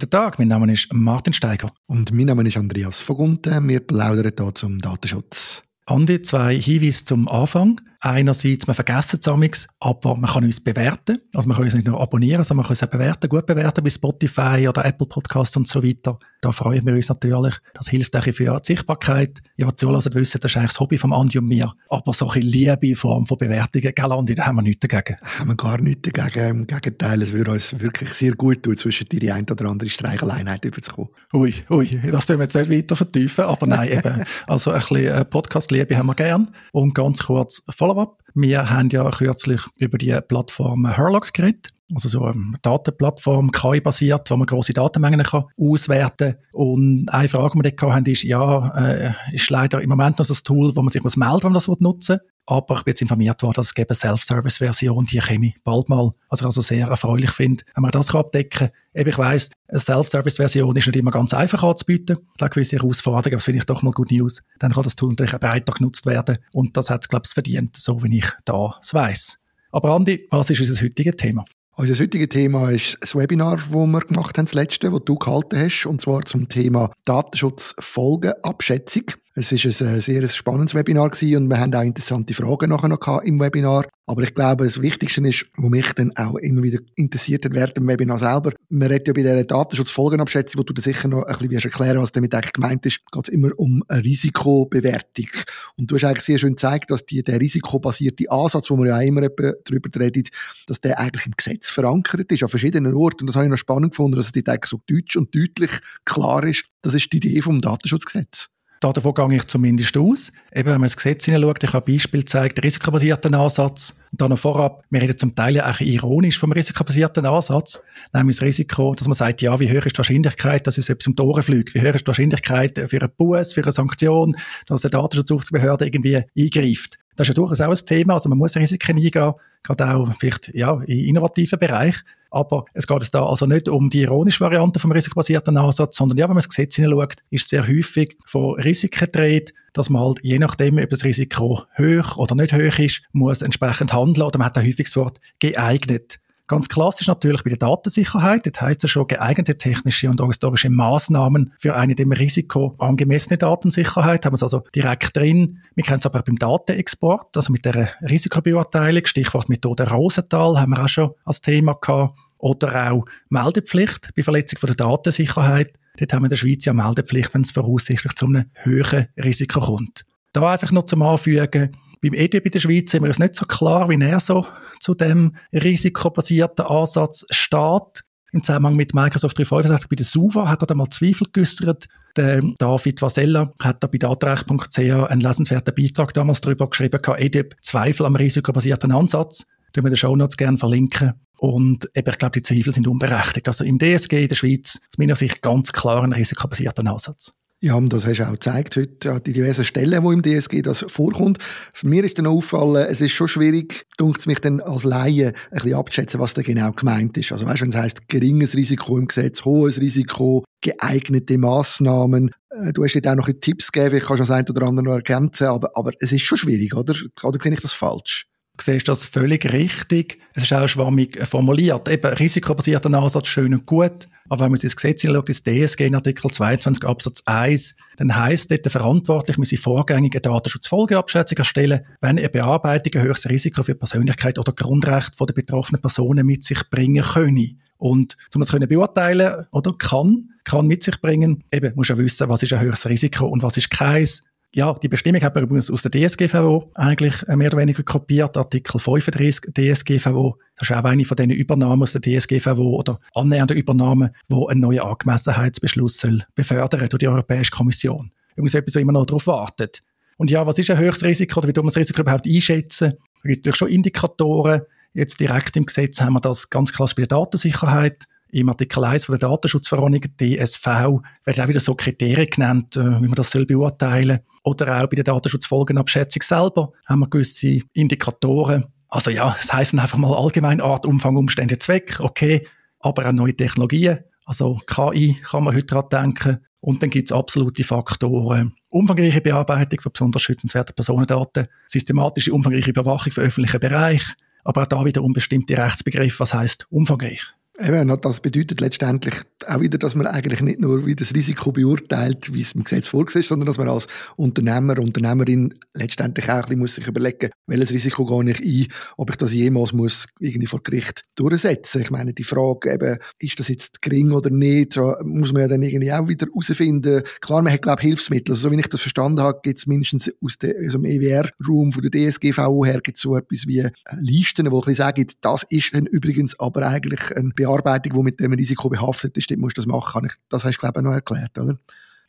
Guten 0.00 0.10
Tag, 0.10 0.38
mein 0.38 0.46
Name 0.46 0.72
ist 0.72 0.92
Martin 0.92 1.32
Steiger. 1.32 1.72
Und 1.88 2.12
mein 2.12 2.26
Name 2.26 2.46
ist 2.46 2.56
Andreas 2.56 3.00
Vogunten. 3.00 3.68
Wir 3.68 3.80
plaudern 3.80 4.30
hier 4.38 4.54
zum 4.54 4.80
Datenschutz. 4.80 5.64
Andi, 5.86 6.22
zwei 6.22 6.56
Hinweise 6.56 7.04
zum 7.04 7.26
Anfang. 7.26 7.80
Einerseits, 8.00 8.66
wir 8.66 8.74
vergessen 8.74 9.18
es 9.20 9.68
aber 9.80 10.16
man 10.16 10.30
kann 10.30 10.44
uns 10.44 10.60
bewerten. 10.60 11.18
Also 11.34 11.48
man 11.48 11.56
kann 11.56 11.64
uns 11.64 11.74
nicht 11.74 11.86
nur 11.86 12.00
abonnieren, 12.00 12.44
sondern 12.44 12.58
man 12.58 12.66
kann 12.66 12.70
uns 12.72 12.82
auch 12.84 12.88
bewerten, 12.88 13.28
gut 13.28 13.46
bewerten 13.46 13.82
bei 13.82 13.90
Spotify 13.90 14.68
oder 14.68 14.84
Apple 14.84 15.06
Podcasts 15.06 15.56
und 15.56 15.66
so 15.66 15.82
weiter. 15.82 16.16
Da 16.40 16.52
freuen 16.52 16.86
wir 16.86 16.94
uns 16.94 17.08
natürlich. 17.08 17.56
Das 17.74 17.88
hilft 17.88 18.14
auch 18.14 18.22
für 18.22 18.32
die 18.32 18.58
Sichtbarkeit. 18.62 19.42
Ihr, 19.56 19.66
die 19.66 19.76
zulassen, 19.76 20.14
wissen, 20.14 20.40
das 20.40 20.52
ist 20.52 20.56
eigentlich 20.56 20.70
das 20.70 20.80
Hobby 20.80 20.96
von 20.96 21.12
Andi 21.12 21.38
und 21.38 21.48
mir. 21.48 21.74
Aber 21.88 22.14
so 22.14 22.30
ein 22.30 22.42
Liebe 22.42 22.86
in 22.86 22.94
Form 22.94 23.26
von 23.26 23.36
Bewertungen, 23.36 23.92
gell 23.92 24.12
Andi, 24.12 24.36
da 24.36 24.46
haben 24.46 24.56
wir 24.56 24.62
nichts 24.62 24.86
dagegen. 24.86 25.18
Haben 25.20 25.48
wir 25.48 25.56
gar 25.56 25.80
nichts 25.80 26.08
dagegen. 26.08 26.48
Im 26.48 26.66
Gegenteil, 26.68 27.22
es 27.22 27.32
würde 27.32 27.50
uns 27.50 27.80
wirklich 27.80 28.12
sehr 28.14 28.32
gut 28.32 28.62
tun, 28.62 28.76
zwischen 28.76 29.08
die 29.08 29.32
eine 29.32 29.46
oder 29.50 29.68
andere 29.68 29.90
Streicheleinheit 29.90 30.64
überzukommen. 30.64 31.10
Ui, 31.32 31.52
ui, 31.70 32.00
das 32.12 32.26
tun 32.26 32.38
wir 32.38 32.44
jetzt 32.44 32.54
nicht 32.54 32.70
weiter 32.70 32.94
vertiefen, 32.94 33.44
aber 33.44 33.66
nein, 33.66 33.88
eben. 33.90 34.24
Also 34.46 34.70
ein 34.70 34.78
bisschen 34.78 35.06
äh, 35.06 35.24
Podcast-Liebe 35.24 35.96
haben 35.96 36.06
wir 36.06 36.14
gern. 36.14 36.54
Und 36.72 36.94
ganz 36.94 37.24
kurz, 37.24 37.62
Follow-up. 37.88 38.22
Wir 38.34 38.68
haben 38.68 38.90
ja 38.90 39.08
kürzlich 39.10 39.62
über 39.76 39.96
die 39.96 40.14
Plattform 40.28 40.86
Herlog 40.86 41.32
geredet. 41.32 41.68
Also 41.94 42.10
so 42.10 42.22
eine 42.22 42.58
Datenplattform, 42.60 43.50
KI-basiert, 43.50 44.30
wo 44.30 44.36
man 44.36 44.46
große 44.46 44.74
Datenmengen 44.74 45.22
kann 45.22 45.44
auswerten 45.58 46.32
kann. 46.32 46.42
Und 46.52 47.08
eine 47.08 47.28
Frage, 47.28 47.52
die 47.54 47.64
wir 47.64 47.70
dort 47.70 47.94
hatten, 47.94 48.10
ist, 48.10 48.24
ja, 48.24 48.68
äh, 48.76 49.12
ist 49.32 49.48
leider 49.48 49.80
im 49.80 49.88
Moment 49.88 50.18
noch 50.18 50.26
so 50.26 50.34
ein 50.34 50.44
Tool, 50.44 50.76
wo 50.76 50.82
man 50.82 50.92
sich 50.92 51.02
muss 51.02 51.16
melden 51.16 51.44
wenn 51.44 51.52
man 51.52 51.54
das 51.54 51.68
nutzen 51.80 52.18
will. 52.18 52.26
Aber 52.50 52.76
ich 52.76 52.84
bin 52.84 52.92
jetzt 52.92 53.02
informiert 53.02 53.42
worden, 53.42 53.56
dass 53.56 53.66
es 53.66 53.76
eine 53.76 53.94
Self-Service-Version, 53.94 55.04
die 55.04 55.18
käme 55.18 55.52
bald 55.64 55.90
mal. 55.90 56.12
Was 56.30 56.40
ich 56.40 56.46
also 56.46 56.62
sehr 56.62 56.86
erfreulich 56.86 57.32
finde, 57.32 57.62
wenn 57.74 57.82
man 57.82 57.90
das 57.90 58.14
abdecken 58.14 58.68
kann. 58.68 58.70
Eben, 58.94 59.10
ich 59.10 59.18
weiss, 59.18 59.50
eine 59.68 59.80
Self-Service-Version 59.80 60.74
ist 60.74 60.86
nicht 60.86 60.96
immer 60.96 61.10
ganz 61.10 61.34
einfach 61.34 61.62
anzubieten. 61.62 62.16
Da 62.38 62.46
hat 62.46 62.54
gewisse 62.54 62.76
Herausforderungen, 62.76 63.36
das 63.36 63.44
finde 63.44 63.58
ich 63.58 63.66
doch 63.66 63.82
mal 63.82 63.92
gut 63.92 64.10
News. 64.10 64.40
Dann 64.60 64.72
kann 64.72 64.82
das 64.82 64.96
Tool 64.96 65.10
natürlich 65.10 65.34
auch 65.34 65.40
breiter 65.40 65.74
genutzt 65.74 66.06
werden. 66.06 66.38
Und 66.52 66.74
das 66.78 66.88
hat 66.88 67.04
es, 67.04 67.10
glaube 67.10 67.24
ich, 67.26 67.34
verdient, 67.34 67.76
so 67.76 68.02
wie 68.02 68.16
ich 68.16 68.30
da 68.46 68.78
es 68.80 68.94
weiss. 68.94 69.36
Aber 69.70 69.94
Andi, 69.94 70.26
was 70.30 70.48
ist 70.48 70.60
unser 70.60 70.82
heutiges 70.82 71.16
Thema? 71.16 71.44
Unser 71.76 72.02
heutiges 72.02 72.30
Thema 72.30 72.70
ist 72.70 72.96
das 73.02 73.14
Webinar, 73.14 73.58
das 73.58 73.70
wir 73.70 74.00
gemacht 74.00 74.38
haben, 74.38 74.46
das 74.46 74.54
letzte, 74.54 74.90
das 74.90 75.00
du 75.04 75.16
gehalten 75.16 75.60
hast, 75.60 75.84
und 75.84 76.00
zwar 76.00 76.22
zum 76.22 76.48
Thema 76.48 76.90
Datenschutzfolgenabschätzung. 77.04 79.04
Es 79.38 79.52
ist 79.52 79.82
ein 79.82 80.00
sehr 80.00 80.28
spannendes 80.28 80.74
Webinar 80.74 81.10
gewesen 81.10 81.44
und 81.44 81.48
wir 81.48 81.60
haben 81.60 81.72
auch 81.72 81.82
interessante 81.82 82.34
Fragen 82.34 82.70
nachher 82.70 82.88
noch 82.88 83.22
im 83.22 83.38
Webinar. 83.38 83.86
Aber 84.06 84.24
ich 84.24 84.34
glaube, 84.34 84.64
das 84.64 84.82
Wichtigste 84.82 85.20
ist, 85.28 85.46
was 85.56 85.70
mich 85.70 85.92
dann 85.92 86.10
auch 86.16 86.34
immer 86.38 86.60
wieder 86.64 86.80
interessiert 86.96 87.44
hat 87.44 87.54
während 87.54 87.76
dem 87.76 87.86
Webinar 87.86 88.18
selber. 88.18 88.50
Man 88.68 88.88
redet 88.88 89.06
ja 89.06 89.12
bei 89.12 89.22
dieser 89.22 89.44
Datenschutzfolgenabschätzung, 89.44 90.58
wo 90.58 90.64
du 90.64 90.72
dir 90.72 90.82
sicher 90.82 91.06
noch 91.06 91.22
ein 91.22 91.36
bisschen 91.48 91.70
erklären 91.70 92.02
was 92.02 92.10
damit 92.10 92.34
eigentlich 92.34 92.52
gemeint 92.52 92.84
ist, 92.84 93.00
geht 93.12 93.28
es 93.28 93.32
immer 93.32 93.50
um 93.58 93.84
eine 93.86 94.02
Risikobewertung. 94.02 95.28
Und 95.76 95.88
du 95.88 95.94
hast 95.94 96.02
eigentlich 96.02 96.24
sehr 96.24 96.38
schön 96.38 96.56
gezeigt, 96.56 96.90
dass 96.90 97.06
die, 97.06 97.22
der 97.22 97.38
risikobasierte 97.38 98.28
Ansatz, 98.32 98.68
wo 98.70 98.76
man 98.76 98.88
ja 98.88 99.00
immer 99.00 99.20
darüber 99.20 100.00
redet, 100.00 100.30
dass 100.66 100.80
der 100.80 100.98
eigentlich 100.98 101.26
im 101.26 101.34
Gesetz 101.36 101.70
verankert 101.70 102.32
ist, 102.32 102.42
an 102.42 102.48
verschiedenen 102.48 102.92
Orten. 102.94 103.20
Und 103.20 103.26
das 103.28 103.36
habe 103.36 103.46
ich 103.46 103.52
noch 103.52 103.56
spannend 103.56 103.92
gefunden, 103.92 104.16
dass 104.16 104.32
es 104.34 104.42
dort 104.42 104.66
so 104.66 104.80
deutsch 104.88 105.16
und 105.16 105.32
deutlich 105.32 105.70
klar 106.04 106.42
ist. 106.42 106.64
Das 106.82 106.94
ist 106.94 107.12
die 107.12 107.18
Idee 107.18 107.40
vom 107.40 107.60
Datenschutzgesetz. 107.60 108.48
Davon 108.80 109.14
gehe 109.14 109.36
ich 109.36 109.46
zumindest 109.46 109.96
aus. 109.96 110.32
Eben, 110.52 110.66
wenn 110.66 110.80
man 110.80 110.82
das 110.82 110.96
Gesetz 110.96 111.24
hineinschaut, 111.24 111.64
ich 111.64 111.72
habe 111.72 111.90
ein 111.90 111.94
Beispiel 111.94 112.20
gezeigt, 112.20 112.62
risikobasierten 112.62 113.34
Ansatz. 113.34 113.94
Und 114.12 114.20
dann 114.20 114.30
noch 114.30 114.38
vorab, 114.38 114.84
wir 114.88 115.02
reden 115.02 115.18
zum 115.18 115.34
Teil 115.34 115.56
ja 115.56 115.70
auch 115.70 115.80
ironisch 115.80 116.38
vom 116.38 116.52
risikobasierten 116.52 117.26
Ansatz. 117.26 117.82
Nämlich 118.12 118.36
das 118.36 118.46
Risiko, 118.46 118.94
dass 118.94 119.08
man 119.08 119.14
sagt, 119.14 119.42
ja, 119.42 119.58
wie 119.58 119.68
hoch 119.68 119.84
ist 119.84 119.96
die 119.96 119.98
Wahrscheinlichkeit, 119.98 120.66
dass 120.66 120.78
es 120.78 120.88
etwas 120.88 121.08
um 121.08 121.16
die 121.16 121.22
Ohren 121.22 121.42
fliegt? 121.42 121.74
Wie 121.74 121.80
hoch 121.80 121.94
ist 121.94 122.02
die 122.02 122.06
Wahrscheinlichkeit 122.06 122.78
für 122.88 123.00
einen 123.00 123.10
Bus, 123.16 123.52
für 123.52 123.62
eine 123.62 123.72
Sanktion, 123.72 124.36
dass 124.66 124.84
eine 124.84 124.90
Datenschutzaufsichtsbehörde 124.90 125.86
irgendwie 125.86 126.22
eingreift? 126.38 126.98
Das 127.18 127.24
ist 127.24 127.30
ja 127.30 127.34
durchaus 127.34 127.60
auch 127.60 127.70
ein 127.70 127.84
Thema. 127.84 128.14
Also 128.14 128.28
man 128.28 128.38
muss 128.38 128.54
Risiken 128.54 128.96
eingehen, 128.96 129.32
gerade 129.64 129.90
auch 129.92 130.14
vielleicht, 130.20 130.54
ja, 130.54 130.80
in 130.86 131.06
innovativen 131.06 131.58
Bereich. 131.58 131.96
Aber 132.30 132.64
es 132.74 132.86
geht 132.86 133.02
es 133.02 133.10
da 133.10 133.26
also 133.26 133.44
nicht 133.46 133.68
um 133.68 133.90
die 133.90 134.02
ironische 134.02 134.38
Variante 134.38 134.78
vom 134.78 134.92
risikobasierten 134.92 135.56
Ansatz, 135.56 135.96
sondern 135.96 136.16
ja, 136.16 136.26
wenn 136.26 136.34
man 136.34 136.42
das 136.42 136.48
Gesetz 136.48 136.76
hineinschaut, 136.76 137.16
ist 137.30 137.42
es 137.42 137.48
sehr 137.48 137.66
häufig 137.66 138.16
von 138.24 138.54
Risiken 138.60 139.10
dreht, 139.10 139.52
dass 139.72 139.90
man 139.90 140.02
halt, 140.02 140.20
je 140.22 140.38
nachdem, 140.38 140.78
ob 140.78 140.90
das 140.90 141.02
Risiko 141.02 141.64
hoch 141.76 142.16
oder 142.18 142.36
nicht 142.36 142.52
hoch 142.52 142.78
ist, 142.78 143.02
muss 143.10 143.42
entsprechend 143.42 143.92
handeln 143.92 144.24
oder 144.24 144.38
man 144.38 144.46
hat 144.46 144.58
ein 144.58 144.66
häufiges 144.66 144.94
Wort 144.94 145.18
geeignet. 145.40 146.20
Ganz 146.48 146.70
klassisch 146.70 147.06
natürlich 147.06 147.44
bei 147.44 147.50
der 147.50 147.58
Datensicherheit. 147.58 148.46
Das 148.46 148.60
heißt 148.62 148.82
ja 148.82 148.88
schon 148.88 149.06
geeignete 149.06 149.58
technische 149.58 150.08
und 150.08 150.18
organisatorische 150.18 150.70
Maßnahmen 150.70 151.52
für 151.58 151.76
eine 151.76 151.94
dem 151.94 152.10
Risiko 152.10 152.74
angemessene 152.78 153.36
Datensicherheit. 153.36 154.24
Haben 154.24 154.32
wir 154.32 154.36
es 154.36 154.42
also 154.42 154.64
direkt 154.74 155.14
drin. 155.14 155.58
Wir 155.74 155.84
kennen 155.84 155.98
es 155.98 156.06
aber 156.06 156.20
auch 156.20 156.24
beim 156.24 156.38
Datenexport, 156.38 157.36
also 157.36 157.52
mit 157.52 157.66
der 157.66 157.90
Risikobeurteilung. 158.00 159.04
Stichwort 159.04 159.50
Methode 159.50 159.90
Rosenthal 159.90 160.58
haben 160.58 160.70
wir 160.70 160.82
auch 160.82 160.88
schon 160.88 161.10
als 161.26 161.42
Thema 161.42 161.74
gehabt. 161.74 162.14
Oder 162.38 162.92
auch 162.92 163.04
Meldepflicht 163.28 164.10
bei 164.16 164.22
Verletzung 164.22 164.58
von 164.58 164.68
der 164.68 164.76
Datensicherheit. 164.76 165.74
Dort 165.98 166.12
haben 166.14 166.22
wir 166.22 166.26
in 166.26 166.30
der 166.30 166.36
Schweiz 166.36 166.64
ja 166.64 166.72
Meldepflicht, 166.72 167.34
wenn 167.34 167.42
es 167.42 167.50
voraussichtlich 167.50 168.14
zu 168.14 168.26
einem 168.26 168.46
höheren 168.54 169.08
Risiko 169.22 169.60
kommt. 169.60 170.06
Da 170.32 170.50
einfach 170.50 170.70
noch 170.70 170.86
zum 170.86 171.02
Anfügen, 171.02 171.76
beim 172.00 172.14
EDB 172.14 172.46
in 172.46 172.50
der 172.52 172.60
Schweiz 172.60 172.90
sind 172.90 173.02
wir 173.02 173.08
uns 173.08 173.18
nicht 173.18 173.34
so 173.34 173.46
klar, 173.46 173.88
wie 173.88 174.00
er 174.00 174.20
so 174.20 174.46
zu 174.80 174.94
dem 174.94 175.36
risikobasierten 175.52 176.64
Ansatz 176.64 177.24
steht. 177.30 178.04
Im 178.32 178.42
Zusammenhang 178.42 178.76
mit 178.76 178.94
Microsoft 178.94 179.38
365 179.38 179.88
bei 179.88 179.96
der 179.96 180.04
SUVA 180.04 180.48
hat 180.48 180.62
er 180.62 180.66
da 180.66 180.74
mal 180.74 180.90
Zweifel 180.90 181.26
geäußert. 181.32 181.86
Der 182.16 182.42
David 182.58 183.00
Vasella 183.00 183.54
hat 183.60 183.82
da 183.82 183.86
bei 183.86 183.98
datrecht.ch 183.98 184.78
einen 184.78 185.20
lesenswerten 185.20 185.74
Beitrag 185.74 186.12
damals 186.12 186.40
darüber 186.40 186.68
geschrieben, 186.68 187.00
EDIP 187.16 187.56
Zweifel 187.62 188.04
am 188.04 188.16
risikobasierten 188.16 188.92
Ansatz. 188.92 189.46
Den 189.74 189.84
wir 189.84 189.90
den 189.90 189.96
Show 189.96 190.16
Notes 190.16 190.36
gerne 190.36 190.58
verlinken. 190.58 191.12
Und 191.38 191.88
eben, 191.94 192.10
ich 192.10 192.18
glaube, 192.18 192.40
die 192.40 192.42
Zweifel 192.42 192.72
sind 192.72 192.88
unberechtigt. 192.88 193.46
Also 193.48 193.64
im 193.64 193.78
DSG 193.78 194.22
in 194.22 194.28
der 194.28 194.34
Schweiz 194.34 194.80
aus 194.88 194.98
meiner 194.98 195.16
Sicht 195.16 195.40
ganz 195.40 195.72
klar 195.72 196.02
ein 196.02 196.12
risikobasierter 196.12 196.86
Ansatz. 196.86 197.32
Ja, 197.60 197.80
das 197.80 198.06
hast 198.06 198.20
du 198.20 198.24
auch 198.24 198.32
gezeigt 198.32 198.76
heute 198.76 199.12
an 199.12 199.22
die 199.24 199.32
diversen 199.32 199.64
Stellen, 199.64 200.04
wo 200.04 200.12
im 200.12 200.22
DSG 200.22 200.62
das 200.62 200.84
vorkommt. 200.86 201.38
Für 201.74 201.88
mich 201.88 202.04
ist 202.04 202.18
dann 202.18 202.28
auffallen, 202.28 202.86
es 202.88 203.00
ist 203.00 203.10
schon 203.10 203.26
schwierig, 203.26 203.84
dunkt 203.96 204.24
mich 204.28 204.38
dann 204.38 204.60
als 204.60 204.84
Laie 204.84 205.32
ein 205.50 205.54
bisschen 205.54 205.74
abzuschätzen, 205.74 206.20
was 206.20 206.34
da 206.34 206.42
genau 206.42 206.70
gemeint 206.70 207.18
ist. 207.18 207.32
Also 207.32 207.46
weißt, 207.46 207.62
wenn 207.62 207.70
es 207.70 207.76
heisst, 207.76 208.08
geringes 208.08 208.54
Risiko 208.54 208.96
im 208.96 209.08
Gesetz, 209.08 209.44
hohes 209.44 209.80
Risiko, 209.80 210.44
geeignete 210.60 211.36
Massnahmen. 211.36 212.30
Äh, 212.50 212.72
du 212.72 212.84
hast 212.84 212.92
dir 212.92 213.10
auch 213.10 213.16
noch 213.16 213.28
Tipps 213.40 213.72
gegeben, 213.72 213.96
ich 213.96 214.04
kann 214.04 214.18
schon 214.18 214.26
das 214.26 214.30
eine 214.30 214.48
oder 214.48 214.66
andere 214.66 214.84
noch 214.84 214.94
ergänzen, 214.94 215.48
aber, 215.48 215.72
aber 215.74 215.90
es 215.98 216.12
ist 216.12 216.22
schon 216.22 216.38
schwierig, 216.38 216.76
oder? 216.76 216.94
Oder 217.24 217.40
sehe 217.42 217.52
ich 217.52 217.60
das 217.60 217.72
falsch? 217.72 218.26
Du 218.56 218.64
siehst 218.64 218.86
das 218.86 219.04
völlig 219.04 219.52
richtig. 219.52 220.18
Es 220.34 220.44
ist 220.44 220.52
auch 220.52 220.68
schwammig 220.68 221.18
formuliert. 221.26 221.88
Eben, 221.88 222.12
risikobasierter 222.12 222.92
Ansatz, 222.92 223.26
schön 223.26 223.54
und 223.54 223.66
gut. 223.66 224.08
Aber 224.28 224.44
wenn 224.44 224.52
man 224.52 224.60
das 224.60 224.76
Gesetz 224.76 225.04
anschaut, 225.04 225.28
das 225.28 225.42
DSG 225.42 225.86
in 225.86 225.94
Artikel 225.94 226.30
22 226.30 226.84
Absatz 226.84 227.22
1, 227.26 227.74
dann 227.96 228.14
heisst 228.14 228.50
dort, 228.50 228.64
der 228.64 228.72
Verantwortliche 228.72 229.40
muss 229.40 229.52
vorgängige 229.58 230.20
Datenschutzfolgeabschätzung 230.20 231.38
erstellen, 231.38 231.80
wenn 232.00 232.18
eine 232.18 232.28
Bearbeitung 232.28 233.00
ein 233.00 233.08
höchstes 233.08 233.30
Risiko 233.30 233.62
für 233.62 233.74
Persönlichkeit 233.74 234.38
oder 234.38 234.52
Grundrecht 234.52 235.18
der 235.18 235.32
betroffenen 235.32 235.80
Personen 235.80 236.26
mit 236.26 236.44
sich 236.44 236.68
bringen 236.70 237.02
könne. 237.02 237.56
Und 237.78 238.16
um 238.34 238.40
das 238.40 238.50
können 238.50 238.68
beurteilen 238.68 239.46
oder 239.52 239.72
kann, 239.72 240.30
kann 240.44 240.66
mit 240.66 240.82
sich 240.82 241.00
bringen, 241.00 241.44
eben 241.52 241.74
muss 241.76 241.88
ja 241.88 241.96
wissen, 241.96 242.28
was 242.28 242.42
ist 242.42 242.52
ein 242.52 242.60
höchstes 242.60 242.90
Risiko 242.90 243.26
und 243.26 243.42
was 243.42 243.56
ist 243.56 243.70
keins. 243.70 244.24
Ja, 244.54 244.72
die 244.72 244.88
Bestimmung 244.88 245.20
hat 245.20 245.34
man 245.34 245.44
übrigens 245.44 245.70
aus 245.70 245.82
der 245.82 245.90
DSGVO 245.90 246.70
eigentlich 246.74 247.22
äh, 247.28 247.36
mehr 247.36 247.48
oder 247.48 247.58
weniger 247.58 247.82
kopiert, 247.82 248.34
Artikel 248.34 248.78
35 248.78 249.52
DSGVO. 249.52 250.38
Das 250.56 250.70
ist 250.70 250.74
auch 250.74 250.84
eine 250.84 251.04
von 251.04 251.16
diesen 251.18 251.32
Übernahmen 251.32 251.82
aus 251.82 251.92
der 251.92 252.00
DSGVO 252.00 252.78
oder 252.78 252.98
annähernde 253.14 253.52
Übernahmen, 253.52 254.10
wo 254.28 254.48
ein 254.48 254.58
neuer 254.60 254.86
Angemessenheitsbeschluss 254.86 255.98
soll 255.98 256.22
befördern 256.34 256.88
durch 256.88 256.98
die 256.98 257.08
Europäische 257.08 257.50
Kommission. 257.50 258.10
Übrigens 258.36 258.54
etwas, 258.54 258.74
was 258.74 258.80
immer 258.82 258.92
noch 258.92 259.04
darauf 259.04 259.26
wartet. 259.26 259.82
Und 260.16 260.30
ja, 260.30 260.46
was 260.46 260.58
ist 260.58 260.70
ein 260.70 260.78
höchstes 260.78 261.06
Risiko 261.06 261.40
oder 261.40 261.48
wie 261.48 261.52
tun 261.52 261.64
wir 261.64 261.68
das 261.68 261.76
Risiko 261.76 262.00
überhaupt 262.00 262.26
einschätzen? 262.26 262.90
Da 263.22 263.28
gibt 263.28 263.36
es 263.36 263.38
natürlich 263.40 263.56
schon 263.56 263.68
Indikatoren. 263.68 264.62
Jetzt 264.94 265.20
direkt 265.20 265.58
im 265.58 265.66
Gesetz 265.66 266.00
haben 266.00 266.14
wir 266.14 266.20
das 266.20 266.48
ganz 266.48 266.72
klassisch 266.72 266.96
bei 266.96 267.02
der 267.02 267.18
Datensicherheit 267.18 268.06
im 268.30 268.48
Artikel 268.48 268.84
1 268.84 269.04
von 269.04 269.18
der 269.18 269.28
Datenschutzverordnung, 269.28 270.02
DSV, 270.20 270.66
werden 270.66 271.44
auch 271.44 271.48
wieder 271.48 271.60
so 271.60 271.74
Kriterien 271.74 272.28
genannt, 272.28 272.76
äh, 272.76 272.80
wie 272.80 273.06
man 273.06 273.14
das 273.14 273.30
soll 273.30 273.46
beurteilen 273.46 274.20
Oder 274.48 274.82
auch 274.82 274.86
bei 274.88 274.96
der 274.96 275.04
Datenschutzfolgenabschätzung 275.04 276.22
selber 276.22 276.72
haben 276.86 277.00
wir 277.00 277.10
gewisse 277.10 277.60
Indikatoren. 277.74 278.64
Also 278.88 279.10
ja, 279.10 279.36
das 279.38 279.52
heißen 279.52 279.78
einfach 279.78 279.98
mal 279.98 280.16
allgemein 280.16 280.62
Art, 280.62 280.86
Umfang, 280.86 281.16
Umstände, 281.16 281.58
Zweck, 281.58 282.00
okay, 282.00 282.46
aber 282.80 283.06
auch 283.06 283.12
neue 283.12 283.36
Technologien. 283.36 283.98
Also 284.24 284.58
KI 284.66 285.18
kann 285.22 285.44
man 285.44 285.54
heute 285.54 285.66
daran 285.66 285.88
denken. 285.90 286.38
Und 286.60 286.82
dann 286.82 286.90
gibt 286.90 287.10
es 287.10 287.16
absolute 287.16 287.62
Faktoren. 287.62 288.54
Umfangreiche 288.70 289.20
Bearbeitung 289.20 289.80
von 289.80 289.92
besonders 289.92 290.22
schützenswerten 290.22 290.74
Personendaten, 290.74 291.46
systematische 291.66 292.32
umfangreiche 292.32 292.70
Überwachung 292.70 293.12
für 293.12 293.20
öffentlichen 293.20 293.60
Bereich, 293.60 294.02
aber 294.44 294.62
auch 294.62 294.66
da 294.66 294.84
wieder 294.84 295.02
unbestimmte 295.02 295.56
Rechtsbegriffe, 295.56 296.20
was 296.20 296.34
heißt 296.34 296.66
umfangreich. 296.70 297.22
Eben, 297.60 298.00
das 298.00 298.20
bedeutet 298.20 298.60
letztendlich 298.60 299.14
auch 299.46 299.60
wieder, 299.60 299.78
dass 299.78 299.94
man 299.94 300.06
eigentlich 300.06 300.40
nicht 300.40 300.60
nur 300.60 300.86
wie 300.86 300.96
das 300.96 301.14
Risiko 301.14 301.52
beurteilt, 301.52 302.32
wie 302.32 302.40
es 302.40 302.52
im 302.52 302.64
Gesetz 302.64 302.88
vorgesehen 302.88 303.20
ist, 303.20 303.28
sondern 303.28 303.46
dass 303.46 303.58
man 303.58 303.68
als 303.68 303.86
Unternehmer, 304.16 304.78
Unternehmerin 304.78 305.54
letztendlich 305.74 306.28
auch 306.28 306.34
ein 306.34 306.40
bisschen 306.42 306.58
muss 306.58 306.74
sich 306.74 306.88
überlegen, 306.88 307.30
welches 307.46 307.72
Risiko 307.72 308.04
gehe 308.04 308.32
ich 308.32 308.40
ein, 308.40 308.72
ob 308.96 309.10
ich 309.10 309.16
das 309.16 309.32
jemals 309.32 309.72
muss 309.72 310.06
irgendwie 310.18 310.46
vor 310.46 310.62
Gericht 310.62 311.04
durchsetzen. 311.14 311.82
Ich 311.82 311.90
meine, 311.90 312.12
die 312.12 312.24
Frage 312.24 312.72
eben, 312.72 312.98
ist 313.18 313.38
das 313.38 313.48
jetzt 313.48 313.80
gering 313.82 314.12
oder 314.12 314.30
nicht, 314.30 314.76
muss 315.02 315.32
man 315.32 315.42
ja 315.42 315.48
dann 315.48 315.62
irgendwie 315.62 315.92
auch 315.92 316.08
wieder 316.08 316.26
herausfinden. 316.26 317.02
Klar, 317.20 317.42
man 317.42 317.52
hat, 317.52 317.62
glaube 317.62 317.80
ich, 317.80 317.88
Hilfsmittel. 317.88 318.32
Also, 318.32 318.48
so 318.48 318.54
wie 318.54 318.60
ich 318.60 318.68
das 318.68 318.80
verstanden 318.80 319.20
habe, 319.20 319.40
gibt 319.42 319.58
es 319.58 319.66
mindestens 319.66 320.10
aus, 320.22 320.38
de, 320.38 320.54
aus 320.66 320.72
dem 320.72 320.84
EWR-Raum 320.84 321.72
von 321.72 321.82
der 321.82 322.10
DSGVO 322.10 322.64
her 322.64 322.80
gibt 322.80 322.98
so 322.98 323.16
etwas 323.16 323.46
wie 323.46 323.68
Listen, 324.00 324.50
wo 324.50 324.62
ich 324.66 324.76
sagen, 324.76 325.06
das 325.20 325.46
ist 325.48 325.72
übrigens 325.72 326.38
aber 326.38 326.66
eigentlich 326.66 327.00
ein 327.16 327.32
Bearbeitung, 327.34 327.94
die 327.94 328.02
mit 328.02 328.20
dem 328.20 328.32
Risiko 328.32 328.68
behaftet 328.68 329.16
ist, 329.16 329.27
dort 329.28 329.40
musst 329.40 329.56
du 329.56 329.60
das 329.60 329.66
machen. 329.66 330.08
Das 330.28 330.44
hast 330.44 330.56
du, 330.56 330.60
glaube 330.60 330.80
ich, 330.80 330.84
noch 330.84 330.92
erklärt, 330.92 331.36
oder? 331.38 331.58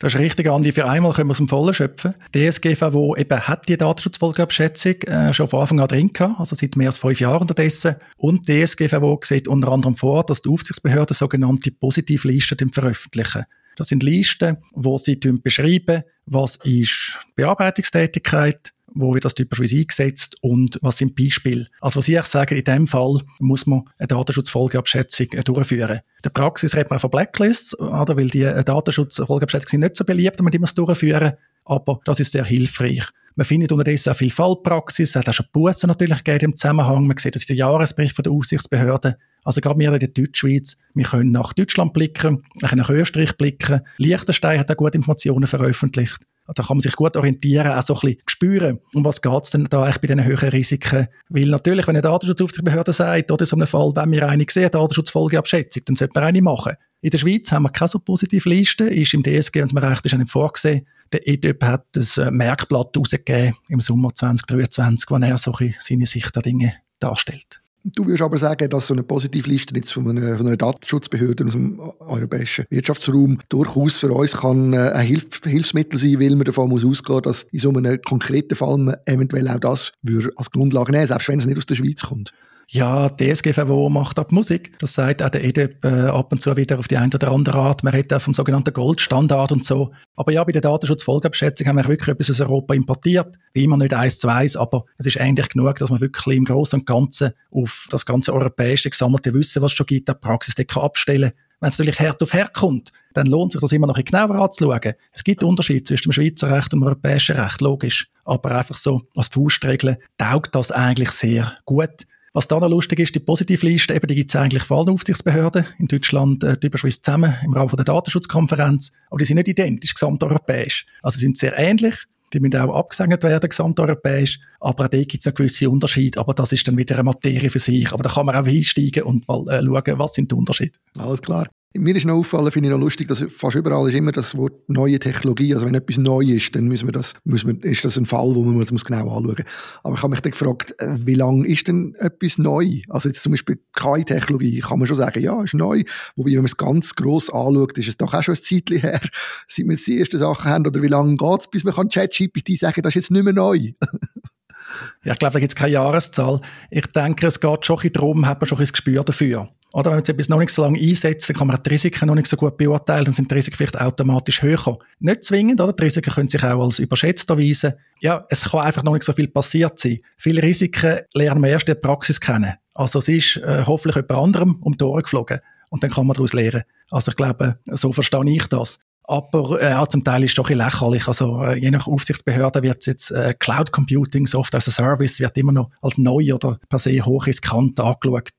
Das 0.00 0.14
ist 0.14 0.20
richtig, 0.20 0.48
Andi. 0.48 0.72
Für 0.72 0.88
einmal 0.88 1.12
können 1.12 1.28
wir 1.28 1.32
aus 1.32 1.36
dem 1.36 1.48
Vollen 1.48 1.74
schöpfen. 1.74 2.14
Die 2.34 2.48
DSGVO 2.48 3.16
eben 3.16 3.38
hat 3.38 3.68
die 3.68 3.76
Datenschutzfolgeabschätzung 3.76 4.94
äh, 5.02 5.34
schon 5.34 5.46
von 5.46 5.60
Anfang 5.60 5.80
an 5.80 5.88
drin 5.88 6.10
gehabt, 6.10 6.40
also 6.40 6.56
seit 6.56 6.74
mehr 6.74 6.86
als 6.86 6.96
fünf 6.96 7.20
Jahren 7.20 7.42
unterdessen. 7.42 7.96
Und 8.16 8.48
die 8.48 8.64
DSGVO 8.64 9.20
sieht 9.22 9.46
unter 9.46 9.70
anderem 9.70 9.96
vor, 9.96 10.24
dass 10.24 10.40
die 10.40 10.48
Aufsichtsbehörden 10.48 11.14
sogenannte 11.14 11.70
Positivlisten 11.70 12.72
veröffentlichen. 12.72 13.44
Das 13.76 13.88
sind 13.88 14.02
Listen, 14.02 14.56
wo 14.72 14.96
sie 14.96 15.16
beschreiben, 15.16 16.02
was 16.24 16.56
ist 16.64 17.18
Bearbeitungstätigkeit, 17.34 18.72
wo 18.94 19.14
wird 19.14 19.24
das 19.24 19.34
typischerweise 19.34 19.76
eingesetzt 19.76 20.36
und 20.40 20.78
was 20.82 20.98
sind 20.98 21.16
Beispiele. 21.16 21.66
Also 21.80 21.98
was 21.98 22.08
ich 22.08 22.22
sage, 22.24 22.56
in 22.56 22.64
dem 22.64 22.86
Fall 22.86 23.20
muss 23.38 23.66
man 23.66 23.82
eine 23.98 24.08
Datenschutzfolgeabschätzung 24.08 25.28
äh, 25.32 25.44
durchführen. 25.44 25.98
In 25.98 26.22
der 26.24 26.30
Praxis 26.30 26.74
redet 26.74 26.90
man 26.90 26.98
von 26.98 27.10
Blacklists, 27.10 27.78
oder, 27.78 28.16
weil 28.16 28.28
die 28.28 28.42
äh, 28.42 28.64
Datenschutzfolgeabschätzungen 28.64 29.70
sind 29.70 29.80
nicht 29.80 29.96
so 29.96 30.04
beliebt, 30.04 30.40
man 30.40 30.50
die 30.50 30.58
muss 30.58 30.74
durchführen 30.74 31.32
aber 31.64 32.00
das 32.04 32.20
ist 32.20 32.32
sehr 32.32 32.44
hilfreich. 32.44 33.04
Man 33.36 33.44
findet 33.44 33.72
unterdessen 33.72 34.10
auch 34.10 34.16
viel 34.16 34.30
Fallpraxis, 34.30 35.10
es 35.10 35.16
hat 35.16 35.28
auch 35.28 35.32
schon 35.32 35.46
Bussen 35.52 35.86
natürlich 35.86 36.24
gegeben 36.24 36.52
im 36.52 36.56
Zusammenhang. 36.56 37.06
Man 37.06 37.16
sieht 37.16 37.34
das 37.34 37.44
in 37.44 37.54
den 37.54 37.58
Jahresbericht 37.58 38.16
von 38.16 38.24
der 38.24 38.32
Aufsichtsbehörde. 38.32 39.16
Also 39.44 39.60
gerade 39.60 39.78
wir 39.78 39.92
in 39.92 40.00
der 40.00 40.08
Deutschschweiz, 40.08 40.76
wir 40.94 41.04
können 41.04 41.30
nach 41.30 41.52
Deutschland 41.52 41.92
blicken, 41.92 42.42
wir 42.58 42.68
können 42.68 42.80
nach 42.80 42.90
Österreich 42.90 43.36
blicken. 43.38 43.80
Liechtenstein 43.96 44.58
hat 44.58 44.70
auch 44.70 44.76
gute 44.76 44.96
Informationen 44.96 45.46
veröffentlicht. 45.46 46.26
Da 46.54 46.62
kann 46.62 46.76
man 46.76 46.80
sich 46.80 46.96
gut 46.96 47.16
orientieren, 47.16 47.68
auch 47.68 47.82
so 47.82 47.94
ein 47.94 48.00
bisschen 48.00 48.18
spüren, 48.26 48.78
um 48.94 49.04
was 49.04 49.22
geht 49.22 49.42
es 49.42 49.50
denn 49.50 49.66
da 49.70 49.82
eigentlich 49.82 49.98
bei 49.98 50.06
diesen 50.08 50.24
höheren 50.24 50.48
Risiken. 50.48 51.08
Weil 51.28 51.46
natürlich, 51.46 51.86
wenn 51.86 51.96
eine 51.96 52.02
Datenschutzaufsichtsbehörde 52.02 52.92
sagt, 52.92 53.30
oder 53.30 53.42
in 53.42 53.46
so 53.46 53.56
einem 53.56 53.66
Fall, 53.66 53.92
wenn 53.94 54.10
wir 54.12 54.28
eine 54.28 54.44
sehen, 54.48 54.70
Datenschutzfolgeabschätzung, 54.70 55.82
dann 55.86 55.96
sollte 55.96 56.14
man 56.14 56.24
eine 56.24 56.42
machen. 56.42 56.74
In 57.02 57.10
der 57.10 57.18
Schweiz 57.18 57.50
haben 57.50 57.62
wir 57.62 57.70
keine 57.70 57.88
so 57.88 57.98
positive 57.98 58.48
Liste, 58.48 58.84
ist 58.84 59.14
im 59.14 59.22
DSG, 59.22 59.56
wenn 59.56 59.66
es 59.66 59.72
mir 59.72 59.82
recht 59.82 60.04
ist, 60.04 60.14
auch 60.14 60.18
nicht 60.18 60.30
vorgesehen. 60.30 60.86
Der 61.12 61.26
EDÖP 61.26 61.62
hat 61.64 61.86
ein 61.96 62.24
äh, 62.24 62.30
Merkblatt 62.30 62.94
herausgegeben 62.94 63.56
im 63.68 63.80
Sommer 63.80 64.14
2023, 64.14 65.10
wo 65.10 65.16
er 65.16 65.38
so 65.38 65.54
seine 65.80 66.06
Sicht 66.06 66.34
der 66.34 66.42
Dinge 66.42 66.74
darstellt. 67.00 67.62
Du 67.82 68.04
würdest 68.04 68.22
aber 68.22 68.36
sagen, 68.36 68.68
dass 68.68 68.88
so 68.88 68.94
eine 68.94 69.02
Positivliste 69.02 69.74
jetzt 69.74 69.92
von 69.92 70.08
einer, 70.10 70.36
von 70.36 70.46
einer 70.46 70.58
Datenschutzbehörde 70.58 71.46
aus 71.46 71.52
dem 71.52 71.80
europäischen 72.00 72.66
Wirtschaftsraum 72.68 73.38
durchaus 73.48 73.96
für 73.96 74.12
uns 74.12 74.36
kann 74.36 74.74
äh, 74.74 74.90
ein 74.90 75.06
Hilf 75.06 75.40
Hilfsmittel 75.44 75.98
sein, 75.98 76.20
weil 76.20 76.36
man 76.36 76.44
davon 76.44 76.68
muss 76.68 76.84
ausgehen, 76.84 77.22
dass 77.22 77.44
in 77.44 77.58
so 77.58 77.70
einem 77.70 78.00
konkreten 78.02 78.54
Fall 78.54 78.76
man 78.76 78.96
eventuell 79.06 79.48
auch 79.48 79.58
das 79.58 79.92
als 80.36 80.50
Grundlage 80.50 80.92
nehmen, 80.92 81.06
selbst 81.06 81.28
wenn 81.28 81.38
es 81.38 81.46
nicht 81.46 81.56
aus 81.56 81.66
der 81.66 81.76
Schweiz 81.76 82.02
kommt. 82.02 82.32
Ja, 82.72 83.08
die 83.08 83.34
SGVO 83.34 83.88
macht 83.88 84.20
ab 84.20 84.30
Musik. 84.30 84.78
Das 84.78 84.94
sagt 84.94 85.24
auch 85.24 85.28
der 85.28 85.42
EDEP 85.42 85.84
äh, 85.84 85.88
ab 86.06 86.30
und 86.30 86.40
zu 86.40 86.56
wieder 86.56 86.78
auf 86.78 86.86
die 86.86 86.96
eine 86.96 87.10
oder 87.12 87.32
andere 87.32 87.58
Art. 87.58 87.82
Man 87.82 87.92
redet 87.92 88.12
auch 88.12 88.22
vom 88.22 88.32
sogenannten 88.32 88.72
Goldstandard 88.72 89.50
und 89.50 89.64
so. 89.64 89.90
Aber 90.14 90.30
ja, 90.30 90.44
bei 90.44 90.52
der 90.52 90.60
Datenschutzfolgeabschätzung 90.60 91.66
haben 91.66 91.78
wir 91.78 91.88
wirklich 91.88 92.14
etwas 92.14 92.30
aus 92.30 92.40
Europa 92.40 92.74
importiert. 92.74 93.36
Wie 93.54 93.64
immer 93.64 93.76
nicht 93.76 93.92
eins 93.92 94.20
zu 94.20 94.28
eins, 94.28 94.56
aber 94.56 94.84
es 94.98 95.06
ist 95.06 95.18
eigentlich 95.18 95.48
genug, 95.48 95.80
dass 95.80 95.90
man 95.90 96.00
wirklich 96.00 96.36
im 96.36 96.44
Großen 96.44 96.78
und 96.78 96.86
Ganzen 96.86 97.32
auf 97.50 97.88
das 97.90 98.06
ganze 98.06 98.32
europäische 98.32 98.88
gesammelte 98.88 99.34
Wissen, 99.34 99.62
was 99.62 99.72
es 99.72 99.76
schon 99.76 99.86
gibt, 99.86 100.06
der 100.06 100.14
Praxis 100.14 100.54
abstellen 100.76 101.32
wenn 101.62 101.68
es 101.68 101.78
natürlich 101.78 101.98
Herd 101.98 102.22
auf 102.22 102.32
Herd 102.32 102.54
kommt, 102.54 102.90
dann 103.12 103.26
lohnt 103.26 103.52
sich 103.52 103.60
das 103.60 103.72
immer 103.72 103.86
noch 103.86 103.98
ein 103.98 104.04
genauer 104.04 104.34
anzuschauen. 104.36 104.94
Es 105.12 105.22
gibt 105.22 105.44
Unterschiede 105.44 105.84
zwischen 105.84 106.08
dem 106.08 106.12
Schweizer 106.12 106.50
Recht 106.50 106.72
und 106.72 106.80
dem 106.80 106.86
europäischen 106.86 107.36
Recht, 107.36 107.60
logisch. 107.60 108.08
Aber 108.24 108.52
einfach 108.52 108.78
so 108.78 109.02
als 109.14 109.28
Faustregel 109.28 109.98
taugt 110.16 110.54
das 110.54 110.72
eigentlich 110.72 111.10
sehr 111.10 111.54
gut. 111.66 112.06
Was 112.32 112.46
da 112.46 112.60
noch 112.60 112.68
lustig 112.68 113.00
ist, 113.00 113.14
die 113.14 113.18
Positivliste, 113.20 113.92
eben, 113.92 114.06
die 114.06 114.14
gibt 114.14 114.30
es 114.30 114.36
eigentlich 114.36 114.62
vor 114.62 114.78
allen 114.78 114.90
Aufsichtsbehörden. 114.90 115.66
In 115.78 115.88
Deutschland 115.88 116.44
äh, 116.44 116.56
die 116.56 116.68
Überschweiz 116.68 117.00
zusammen 117.00 117.34
im 117.44 117.52
Rahmen 117.52 117.74
der 117.74 117.84
Datenschutzkonferenz. 117.84 118.92
Aber 119.08 119.18
die 119.18 119.24
sind 119.24 119.36
nicht 119.36 119.48
identisch, 119.48 119.94
gesamteuropäisch. 119.94 120.86
Also 121.02 121.18
sind 121.18 121.36
sehr 121.38 121.58
ähnlich. 121.58 121.96
Die 122.32 122.38
müssen 122.38 122.60
auch 122.60 122.76
abgesegnet 122.76 123.24
werden, 123.24 123.50
gesamteuropäisch. 123.50 124.38
Aber 124.60 124.84
auch 124.84 124.88
da 124.88 124.98
gibt 124.98 125.18
es 125.18 125.26
noch 125.26 125.34
gewisse 125.34 125.68
Unterschiede. 125.68 126.20
Aber 126.20 126.32
das 126.32 126.52
ist 126.52 126.68
dann 126.68 126.78
wieder 126.78 126.94
eine 126.94 127.02
Materie 127.02 127.50
für 127.50 127.58
sich. 127.58 127.92
Aber 127.92 128.04
da 128.04 128.10
kann 128.10 128.26
man 128.26 128.36
auch 128.36 128.46
einsteigen 128.46 129.02
und 129.02 129.26
mal 129.26 129.48
äh, 129.48 129.64
schauen, 129.64 129.98
was 129.98 130.14
sind 130.14 130.30
die 130.30 130.36
Unterschiede. 130.36 130.78
Alles 130.96 131.20
klar. 131.20 131.48
Mir 131.72 131.94
ist 131.94 132.04
noch 132.04 132.16
auffallen, 132.16 132.50
finde 132.50 132.68
ich 132.68 132.72
noch 132.72 132.80
lustig, 132.80 133.06
dass 133.06 133.24
fast 133.28 133.54
überall 133.54 133.88
ist 133.88 133.94
immer 133.94 134.10
das 134.10 134.36
Wort 134.36 134.68
neue 134.68 134.98
Technologie. 134.98 135.54
Also 135.54 135.66
wenn 135.66 135.74
etwas 135.76 135.98
neu 135.98 136.22
ist, 136.24 136.56
dann 136.56 136.66
müssen 136.66 136.88
wir 136.88 136.92
das, 136.92 137.14
müssen 137.22 137.62
wir, 137.62 137.70
ist 137.70 137.84
das 137.84 137.96
ein 137.96 138.06
Fall, 138.06 138.34
wo 138.34 138.42
man 138.42 138.58
das 138.58 138.84
genau 138.84 139.02
anschauen 139.02 139.22
muss. 139.26 139.44
Aber 139.84 139.94
ich 139.94 140.02
habe 140.02 140.10
mich 140.10 140.20
dann 140.20 140.32
gefragt, 140.32 140.74
äh, 140.80 140.96
wie 141.06 141.14
lange 141.14 141.46
ist 141.46 141.68
denn 141.68 141.94
etwas 141.98 142.38
neu? 142.38 142.80
Also 142.88 143.08
jetzt 143.08 143.22
zum 143.22 143.30
Beispiel 143.30 143.60
KI-Technologie, 143.76 144.58
kann 144.58 144.80
man 144.80 144.88
schon 144.88 144.96
sagen, 144.96 145.22
ja, 145.22 145.40
ist 145.44 145.54
neu. 145.54 145.84
Wobei, 146.16 146.30
wenn 146.30 146.38
man 146.38 146.46
es 146.46 146.56
ganz 146.56 146.96
gross 146.96 147.30
anschaut, 147.32 147.78
ist 147.78 147.86
es 147.86 147.96
doch 147.96 148.14
auch 148.14 148.22
schon 148.24 148.34
ein 148.34 148.42
Zeitchen 148.42 148.78
her, 148.80 149.00
seit 149.46 149.68
wir 149.68 149.76
die 149.76 149.98
ersten 150.00 150.18
Sachen 150.18 150.50
haben. 150.50 150.66
Oder 150.66 150.82
wie 150.82 150.88
lange 150.88 151.16
geht 151.16 151.40
es, 151.40 151.48
bis 151.48 151.62
man 151.62 151.88
ChatGPT 151.88 152.58
sagen 152.58 152.82
das 152.82 152.90
ist 152.90 152.96
jetzt 152.96 153.10
nicht 153.12 153.22
mehr 153.22 153.32
neu? 153.32 153.56
ja, 155.04 155.12
ich 155.12 155.18
glaube, 155.20 155.34
da 155.34 155.38
gibt 155.38 155.52
es 155.52 155.56
keine 155.56 155.74
Jahreszahl. 155.74 156.40
Ich 156.72 156.86
denke, 156.86 157.28
es 157.28 157.38
geht 157.38 157.64
schon 157.64 157.78
darum, 157.92 158.26
hat 158.26 158.40
man 158.40 158.48
schon 158.48 158.58
ein 158.58 158.66
Gespür 158.66 159.04
dafür. 159.04 159.48
Oder 159.72 159.86
wenn 159.86 159.92
man 159.92 159.98
jetzt 159.98 160.08
etwas 160.08 160.28
noch 160.28 160.38
nicht 160.38 160.50
so 160.50 160.62
lange 160.62 160.80
einsetzt, 160.80 161.28
dann 161.28 161.36
kann 161.36 161.46
man 161.46 161.62
die 161.62 161.70
Risiken 161.70 162.06
noch 162.06 162.16
nicht 162.16 162.26
so 162.26 162.36
gut 162.36 162.56
beurteilen, 162.56 163.04
dann 163.04 163.14
sind 163.14 163.30
die 163.30 163.34
Risiken 163.34 163.56
vielleicht 163.56 163.80
automatisch 163.80 164.42
höher. 164.42 164.78
Nicht 164.98 165.24
zwingend, 165.24 165.60
oder? 165.60 165.72
Die 165.72 165.82
Risiken 165.82 166.12
können 166.12 166.28
sich 166.28 166.42
auch 166.42 166.64
als 166.64 166.80
überschätzt 166.80 167.30
erweisen. 167.30 167.74
Ja, 168.00 168.26
es 168.28 168.50
kann 168.50 168.60
einfach 168.60 168.82
noch 168.82 168.94
nicht 168.94 169.04
so 169.04 169.12
viel 169.12 169.28
passiert 169.28 169.78
sein. 169.78 169.98
Viele 170.16 170.42
Risiken 170.42 170.98
lernen 171.14 171.42
wir 171.42 171.50
erst 171.50 171.68
in 171.68 171.74
der 171.74 171.80
Praxis 171.80 172.20
kennen. 172.20 172.54
Also 172.74 172.98
es 172.98 173.08
ist 173.08 173.36
äh, 173.36 173.62
hoffentlich 173.66 173.96
jemand 173.96 174.12
anderem 174.12 174.58
um 174.62 174.76
die 174.76 174.84
Ohren 174.84 175.02
geflogen. 175.02 175.38
Und 175.70 175.84
dann 175.84 175.90
kann 175.90 176.06
man 176.06 176.14
daraus 176.14 176.32
lernen. 176.32 176.64
Also 176.90 177.12
ich 177.12 177.16
glaube, 177.16 177.58
so 177.66 177.92
verstehe 177.92 178.28
ich 178.28 178.46
das. 178.48 178.80
Aber 179.04 179.60
äh, 179.60 179.88
zum 179.88 180.04
Teil 180.04 180.24
ist 180.24 180.30
es 180.30 180.34
doch 180.36 180.50
ein 180.50 180.58
lächerlich. 180.58 181.08
Also 181.08 181.42
äh, 181.42 181.58
je 181.58 181.70
nach 181.70 181.86
Aufsichtsbehörde 181.86 182.62
wird 182.62 182.86
jetzt 182.86 183.10
äh, 183.10 183.34
Cloud 183.38 183.72
Computing, 183.72 184.26
Software 184.26 184.58
as 184.58 184.68
a 184.68 184.70
Service, 184.70 185.18
wird 185.20 185.36
immer 185.36 185.52
noch 185.52 185.70
als 185.82 185.98
neu 185.98 186.32
oder 186.32 186.58
per 186.68 186.78
se 186.78 187.00
hochriskant 187.04 187.78
angeschaut. 187.80 188.32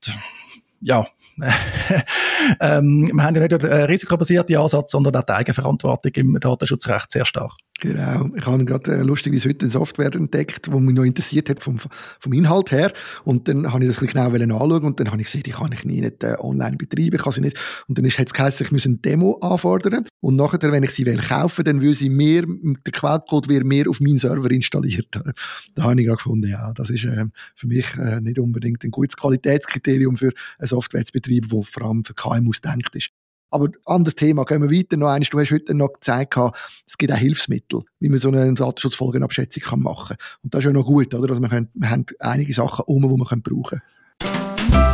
Ja, 0.80 1.06
ähm, 2.60 3.10
wir 3.12 3.22
haben 3.22 3.34
ja 3.34 3.40
nicht 3.40 3.62
den 3.62 3.72
risikobasierten 3.84 4.56
Ansatz, 4.56 4.92
sondern 4.92 5.16
auch 5.16 5.22
die 5.22 5.32
Eigenverantwortung 5.32 6.12
im 6.14 6.38
Datenschutzrecht 6.40 7.10
sehr 7.12 7.26
stark. 7.26 7.52
Genau. 7.82 8.30
Ich 8.36 8.46
habe 8.46 8.64
gerade 8.64 8.98
äh, 8.98 9.02
lustigerweise 9.02 9.48
heute 9.48 9.64
eine 9.64 9.70
Software 9.70 10.14
entdeckt, 10.14 10.68
die 10.68 10.70
mich 10.70 10.94
noch 10.94 11.02
interessiert 11.02 11.50
hat 11.50 11.58
vom, 11.58 11.80
vom 11.80 12.32
Inhalt 12.32 12.70
her. 12.70 12.92
Und 13.24 13.48
dann 13.48 13.72
habe 13.72 13.82
ich 13.82 13.88
das 13.88 13.98
ein 13.98 14.06
bisschen 14.06 14.38
genau 14.38 14.58
anschauen 14.58 14.84
und 14.84 15.00
dann 15.00 15.10
habe 15.10 15.20
ich 15.20 15.26
gesehen, 15.26 15.42
die 15.42 15.50
kann 15.50 15.72
ich 15.72 15.84
nie 15.84 16.00
nicht 16.00 16.22
äh, 16.22 16.36
online 16.38 16.76
betreiben, 16.76 17.18
kann 17.18 17.32
sie 17.32 17.40
nicht. 17.40 17.58
Und 17.88 17.98
dann 17.98 18.08
hat 18.08 18.26
es 18.28 18.34
geheißen, 18.34 18.66
ich 18.66 18.70
muss 18.70 18.86
eine 18.86 18.98
Demo 18.98 19.36
anfordern. 19.40 20.06
Und 20.20 20.36
nachher, 20.36 20.60
wenn 20.70 20.84
ich 20.84 20.90
sie 20.90 21.06
will 21.06 21.18
kaufen, 21.18 21.64
dann 21.64 21.80
will 21.80 21.92
sie 21.92 22.08
mir, 22.08 22.46
der 22.46 22.92
Quellcode 22.92 23.48
wird 23.48 23.64
mir 23.64 23.90
auf 23.90 24.00
meinen 24.00 24.20
Server 24.20 24.50
installiert. 24.52 25.08
Da 25.74 25.84
habe 25.84 25.98
ich 26.00 26.06
gerade 26.06 26.18
gefunden, 26.18 26.48
ja, 26.48 26.72
das 26.74 26.88
ist 26.88 27.04
äh, 27.04 27.24
für 27.56 27.66
mich 27.66 27.86
äh, 27.96 28.20
nicht 28.20 28.38
unbedingt 28.38 28.84
ein 28.84 28.90
gutes 28.92 29.16
Qualitätskriterium 29.16 30.16
für 30.16 30.30
eine 30.58 30.68
Software 30.68 31.04
zu 31.04 31.12
betreiben, 31.12 31.48
die 31.48 31.64
vor 31.64 31.84
allem 31.84 32.04
für 32.04 32.14
KMUs 32.14 32.60
denkt 32.60 32.94
ist. 32.94 33.10
Aber 33.52 33.68
anderes 33.84 34.14
Thema, 34.14 34.44
gehen 34.44 34.62
wir 34.62 34.70
weiter 34.70 34.96
noch 34.96 35.08
eines. 35.08 35.28
Du 35.28 35.38
hast 35.38 35.52
heute 35.52 35.74
noch 35.74 35.92
gezeigt, 35.92 36.36
es 36.86 36.96
gibt 36.96 37.12
auch 37.12 37.16
Hilfsmittel, 37.16 37.82
wie 38.00 38.08
man 38.08 38.18
so 38.18 38.28
eine 38.28 38.52
Datenschutzfolgenabschätzung 38.54 39.82
machen 39.82 40.16
kann. 40.16 40.40
Und 40.42 40.54
das 40.54 40.60
ist 40.60 40.64
ja 40.64 40.72
noch 40.72 40.86
gut, 40.86 41.14
oder? 41.14 41.28
Also 41.28 41.42
wir, 41.42 41.48
können, 41.50 41.68
wir 41.74 41.90
haben 41.90 42.06
einige 42.18 42.54
Sachen 42.54 42.84
um, 42.86 43.02
die 43.02 43.08
wir 43.08 43.40
brauchen 43.42 43.80
können. 44.22 44.91